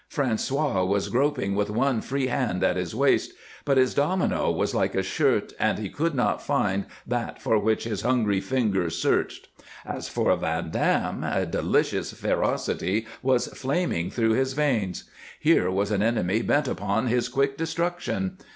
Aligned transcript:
François 0.11 0.83
was 0.87 1.09
groping 1.09 1.53
with 1.53 1.69
one 1.69 2.01
free 2.01 2.25
hand 2.25 2.63
at 2.63 2.75
his 2.75 2.95
waist; 2.95 3.33
but 3.65 3.77
his 3.77 3.93
domino 3.93 4.49
was 4.49 4.73
like 4.73 4.95
a 4.95 5.03
shirt, 5.03 5.53
and 5.59 5.77
he 5.77 5.89
could 5.91 6.15
not 6.15 6.41
find 6.41 6.85
that 7.05 7.39
for 7.39 7.59
which 7.59 7.83
his 7.83 8.01
hungry 8.01 8.41
fingers 8.41 8.99
searched. 8.99 9.49
As 9.85 10.09
for 10.09 10.35
Van 10.37 10.71
Dam, 10.71 11.23
a 11.23 11.45
delicious 11.45 12.13
ferocity 12.13 13.05
was 13.21 13.45
flaming 13.49 14.09
through 14.09 14.31
his 14.33 14.53
veins. 14.53 15.03
Here 15.39 15.69
was 15.69 15.91
an 15.91 16.01
enemy 16.01 16.41
bent 16.41 16.67
upon 16.67 17.05
his 17.05 17.29
quick 17.29 17.55
destruction. 17.55 18.39